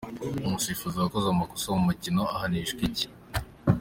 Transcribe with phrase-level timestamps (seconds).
[0.47, 3.07] Umusifuzi wakoze amakosa mu mukino ahanishwa iki?.